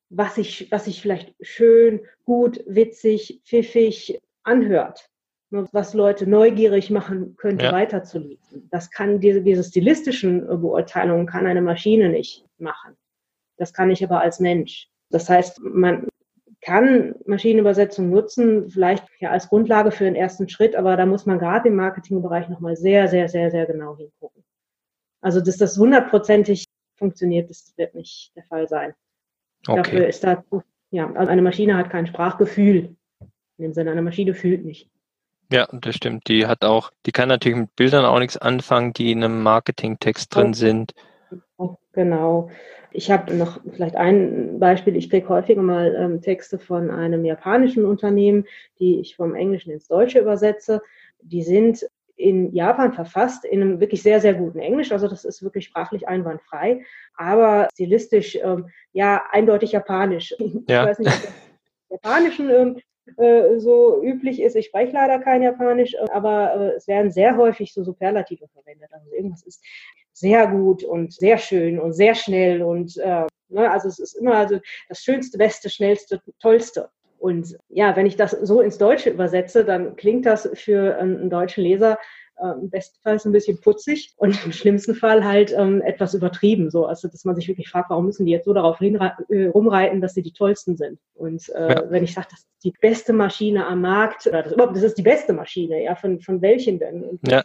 [0.09, 5.09] was sich was ich vielleicht schön, gut, witzig, pfiffig anhört.
[5.49, 7.71] Was Leute neugierig machen könnte, ja.
[7.71, 8.67] weiterzulesen.
[8.69, 12.97] Das kann diese, diese stilistischen Beurteilungen kann eine Maschine nicht machen.
[13.55, 14.89] Das kann ich aber als Mensch.
[15.09, 16.09] Das heißt, man
[16.67, 21.39] kann Maschinenübersetzung nutzen, vielleicht ja als Grundlage für den ersten Schritt, aber da muss man
[21.39, 24.43] gerade im Marketingbereich nochmal sehr, sehr, sehr, sehr genau hingucken.
[25.21, 26.65] Also, dass das hundertprozentig
[26.97, 28.93] funktioniert, das wird nicht der Fall sein.
[29.65, 29.77] Okay.
[29.81, 30.43] Dafür ist da,
[30.91, 32.97] ja, also eine Maschine hat kein Sprachgefühl.
[33.57, 34.89] In dem Sinne, eine Maschine fühlt nicht.
[35.49, 36.27] Ja, das stimmt.
[36.27, 40.35] Die hat auch, die kann natürlich mit Bildern auch nichts anfangen, die in einem Marketingtext
[40.35, 40.93] drin sind.
[41.93, 42.51] Genau.
[42.97, 44.95] Ich habe noch vielleicht ein Beispiel.
[44.95, 48.45] Ich kriege häufiger mal ähm, Texte von einem japanischen Unternehmen,
[48.79, 50.81] die ich vom Englischen ins Deutsche übersetze.
[51.21, 54.91] Die sind in Japan verfasst, in einem wirklich sehr, sehr guten Englisch.
[54.91, 56.83] Also das ist wirklich sprachlich einwandfrei,
[57.13, 60.33] aber stilistisch ähm, ja eindeutig japanisch.
[60.67, 60.81] Ja.
[60.81, 61.33] Ich weiß nicht, ob das
[61.91, 62.77] Japanischen ähm,
[63.17, 64.55] äh, so üblich ist.
[64.55, 68.89] Ich spreche leider kein Japanisch, aber äh, es werden sehr häufig so Superlative verwendet.
[68.91, 69.63] Also irgendwas ist
[70.13, 74.35] sehr gut und sehr schön und sehr schnell und äh, ne, also es ist immer
[74.35, 76.89] also das Schönste, Beste, Schnellste, Tollste.
[77.19, 81.63] Und ja, wenn ich das so ins Deutsche übersetze, dann klingt das für einen deutschen
[81.63, 81.97] Leser
[82.39, 86.69] äh, bestenfalls ein bisschen putzig und im schlimmsten Fall halt ähm, etwas übertrieben.
[86.69, 90.01] So, also dass man sich wirklich fragt, warum müssen die jetzt so darauf äh, rumreiten,
[90.01, 90.99] dass sie die tollsten sind.
[91.13, 91.91] Und äh, ja.
[91.91, 94.97] wenn ich sage, das ist die beste Maschine am Markt, oder das, überhaupt, das ist
[94.97, 97.03] die beste Maschine, ja, von, von welchen denn?
[97.03, 97.41] Und ja.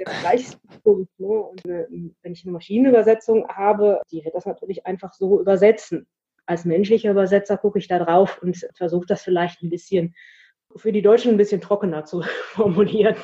[0.82, 1.26] Punkt, ne?
[1.26, 1.86] Und äh,
[2.22, 6.06] wenn ich eine Maschinenübersetzung habe, die wird das natürlich einfach so übersetzen
[6.46, 10.14] als menschlicher Übersetzer gucke ich da drauf und versuche das vielleicht ein bisschen
[10.76, 13.16] für die Deutschen ein bisschen trockener zu formulieren.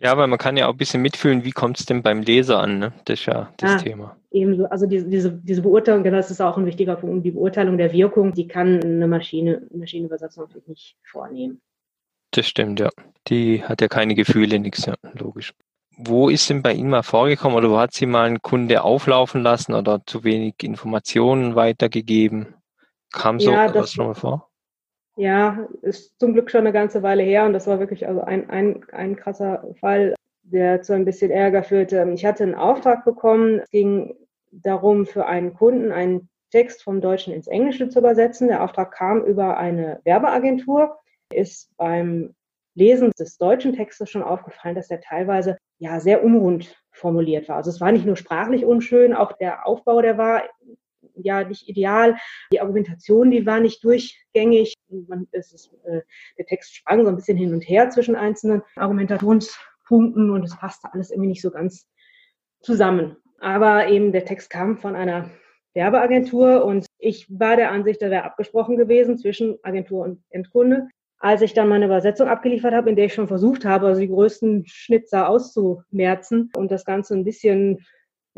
[0.00, 2.60] Ja, weil man kann ja auch ein bisschen mitfühlen, wie kommt es denn beim Leser
[2.60, 2.92] an, ne?
[3.04, 4.16] Das ist ja das ja, Thema.
[4.30, 7.78] Ebenso, also diese, diese, diese Beurteilung, genau, das ist auch ein wichtiger Punkt, die Beurteilung
[7.78, 11.60] der Wirkung, die kann eine Maschine, Maschinenübersetzung natürlich nicht vornehmen.
[12.30, 12.90] Das stimmt, ja.
[13.26, 15.52] Die hat ja keine Gefühle, nichts, ja, logisch.
[15.96, 19.42] Wo ist denn bei Ihnen mal vorgekommen oder wo hat Sie mal einen Kunde auflaufen
[19.42, 22.54] lassen oder zu wenig Informationen weitergegeben?
[23.12, 24.47] Kam so ja, was schon mal vor?
[25.18, 28.48] Ja, ist zum Glück schon eine ganze Weile her und das war wirklich also ein,
[28.50, 32.08] ein, ein krasser Fall, der zu ein bisschen Ärger führte.
[32.14, 34.14] Ich hatte einen Auftrag bekommen, es ging
[34.52, 38.46] darum, für einen Kunden einen Text vom Deutschen ins Englische zu übersetzen.
[38.46, 40.96] Der Auftrag kam über eine Werbeagentur,
[41.34, 42.36] ist beim
[42.76, 47.56] Lesen des deutschen Textes schon aufgefallen, dass er teilweise ja sehr unrund formuliert war.
[47.56, 50.44] Also es war nicht nur sprachlich unschön, auch der Aufbau, der war
[51.22, 52.16] ja nicht ideal.
[52.52, 54.74] Die Argumentation, die war nicht durchgängig.
[54.88, 56.00] Man, ist, äh,
[56.38, 60.92] der Text sprang so ein bisschen hin und her zwischen einzelnen Argumentationspunkten und es passte
[60.92, 61.88] alles irgendwie nicht so ganz
[62.60, 63.16] zusammen.
[63.40, 65.30] Aber eben der Text kam von einer
[65.74, 71.42] Werbeagentur und ich war der Ansicht, da wäre abgesprochen gewesen zwischen Agentur und Endkunde als
[71.42, 74.64] ich dann meine Übersetzung abgeliefert habe, in der ich schon versucht habe, also die größten
[74.66, 77.84] Schnitzer auszumerzen und das Ganze ein bisschen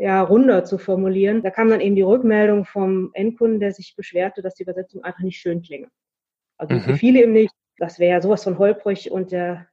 [0.01, 4.41] ja, runder zu formulieren, da kam dann eben die Rückmeldung vom Endkunden, der sich beschwerte,
[4.41, 5.89] dass die Übersetzung einfach nicht schön klinge.
[6.57, 6.95] Also mhm.
[6.95, 9.67] viele ihm nicht, das wäre ja sowas von holprig und der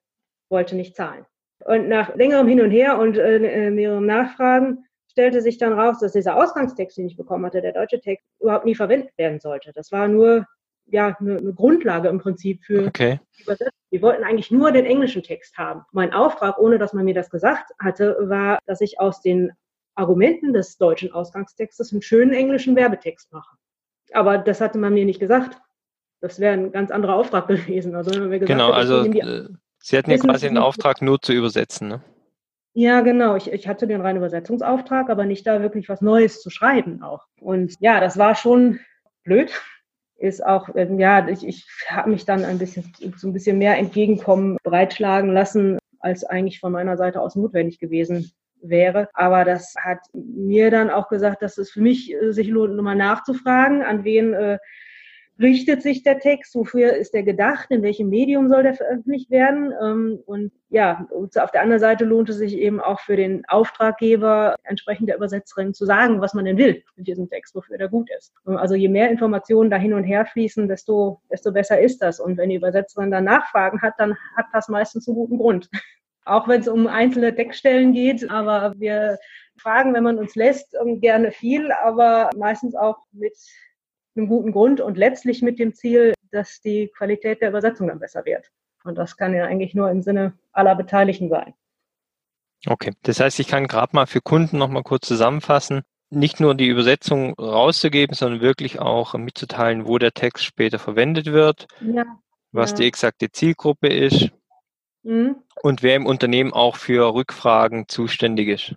[0.50, 1.24] wollte nicht zahlen.
[1.64, 6.12] Und nach längerem Hin und Her und äh, mehreren Nachfragen stellte sich dann raus, dass
[6.12, 9.72] dieser Ausgangstext, den ich bekommen hatte, der deutsche Text, überhaupt nie verwendet werden sollte.
[9.74, 10.46] Das war nur
[10.84, 13.18] ja, eine, eine Grundlage im Prinzip für okay.
[13.38, 13.72] die Übersetzung.
[13.90, 15.84] Wir wollten eigentlich nur den englischen Text haben.
[15.92, 19.52] Mein Auftrag, ohne dass man mir das gesagt hatte, war, dass ich aus den
[19.98, 23.56] Argumenten des deutschen Ausgangstextes einen schönen englischen Werbetext mache.
[24.12, 25.58] Aber das hatte man mir nicht gesagt.
[26.20, 27.94] Das wäre ein ganz anderer Auftrag gewesen.
[27.94, 29.48] Also, gesagt, genau, also äh,
[29.80, 32.02] Sie hatten ja quasi den Auftrag, nur zu übersetzen, ne?
[32.74, 33.34] Ja, genau.
[33.36, 37.24] Ich, ich hatte den reinen Übersetzungsauftrag, aber nicht da wirklich was Neues zu schreiben auch.
[37.40, 38.78] Und ja, das war schon
[39.24, 39.52] blöd,
[40.16, 43.78] ist auch, ähm, ja, ich, ich habe mich dann ein bisschen so ein bisschen mehr
[43.78, 48.30] entgegenkommen, breitschlagen lassen, als eigentlich von meiner Seite aus notwendig gewesen
[48.62, 49.08] wäre.
[49.14, 52.96] Aber das hat mir dann auch gesagt, dass es für mich äh, sich lohnt, nochmal
[52.96, 54.58] nachzufragen, an wen äh,
[55.40, 59.72] richtet sich der Text, wofür ist der gedacht, in welchem Medium soll der veröffentlicht werden.
[59.80, 64.56] Ähm, und ja, auf der anderen Seite lohnt es sich eben auch für den Auftraggeber,
[64.64, 68.10] entsprechend der Übersetzerin zu sagen, was man denn will mit diesem Text, wofür der gut
[68.18, 68.32] ist.
[68.44, 72.20] Also je mehr Informationen da hin und her fließen, desto, desto besser ist das.
[72.20, 75.70] Und wenn die Übersetzerin dann Nachfragen hat, dann hat das meistens einen guten Grund.
[76.28, 79.18] Auch wenn es um einzelne Deckstellen geht, aber wir
[79.56, 83.34] fragen, wenn man uns lässt, gerne viel, aber meistens auch mit
[84.14, 88.26] einem guten Grund und letztlich mit dem Ziel, dass die Qualität der Übersetzung dann besser
[88.26, 88.50] wird.
[88.84, 91.54] Und das kann ja eigentlich nur im Sinne aller Beteiligten sein.
[92.66, 96.54] Okay, das heißt, ich kann gerade mal für Kunden noch mal kurz zusammenfassen, nicht nur
[96.54, 102.04] die Übersetzung rauszugeben, sondern wirklich auch mitzuteilen, wo der Text später verwendet wird, ja,
[102.52, 102.76] was ja.
[102.78, 104.30] die exakte Zielgruppe ist
[105.08, 105.36] mhm.
[105.62, 108.76] und wer im Unternehmen auch für Rückfragen zuständig ist.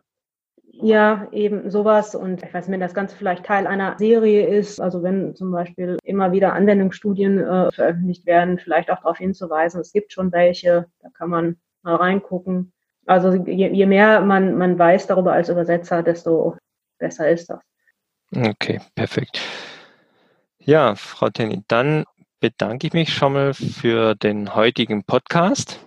[0.73, 2.15] Ja, eben sowas.
[2.15, 5.51] Und ich weiß nicht, wenn das Ganze vielleicht Teil einer Serie ist, also wenn zum
[5.51, 10.87] Beispiel immer wieder Anwendungsstudien äh, veröffentlicht werden, vielleicht auch darauf hinzuweisen, es gibt schon welche,
[11.01, 12.73] da kann man mal reingucken.
[13.05, 16.57] Also je, je mehr man, man weiß darüber als Übersetzer, desto
[16.97, 17.59] besser ist das.
[18.33, 19.39] Okay, perfekt.
[20.57, 22.05] Ja, Frau Tenny, dann
[22.39, 25.85] bedanke ich mich schon mal für den heutigen Podcast.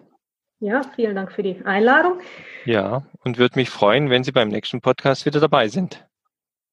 [0.64, 2.20] Ja, vielen Dank für die Einladung.
[2.64, 6.07] Ja, und würde mich freuen, wenn Sie beim nächsten Podcast wieder dabei sind.